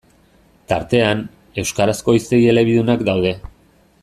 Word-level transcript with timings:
Tartean, 0.71 1.21
euskarazko 1.65 2.17
hiztegi 2.19 2.51
elebidunak 2.55 3.09
daude. 3.13 3.37